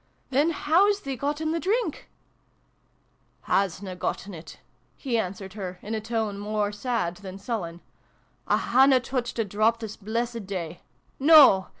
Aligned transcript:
"Then 0.31 0.49
how 0.49 0.89
's 0.91 0.99
thee 1.01 1.15
gotten 1.15 1.53
th' 1.55 1.61
drink?"" 1.61 2.09
Hasna 3.43 3.95
gotten 3.95 4.33
it," 4.33 4.57
he 4.97 5.15
answered 5.19 5.53
her, 5.53 5.77
in 5.83 5.93
a 5.93 6.01
tone 6.01 6.39
more 6.39 6.71
sad 6.71 7.17
than 7.17 7.37
sullen." 7.37 7.81
I 8.47 8.57
hanna 8.57 8.99
touched 8.99 9.37
a 9.37 9.45
drop 9.45 9.79
this 9.81 9.95
blessed 9.97 10.47
day. 10.47 10.81
No 11.19 11.67